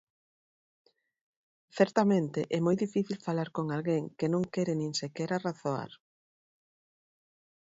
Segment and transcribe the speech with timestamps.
[1.77, 5.91] Certamente é moi difícil falar con alguén que non quere nin sequera razoar.